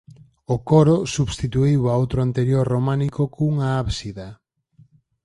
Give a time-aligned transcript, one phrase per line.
[0.55, 4.27] O coro substituíu a outro anterior románico cunha ábsida.